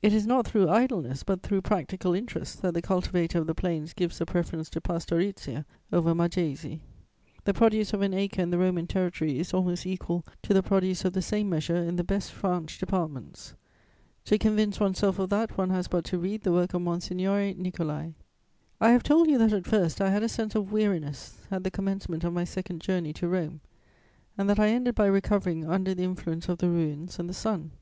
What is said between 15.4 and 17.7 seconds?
one has but to read the work of Monsignore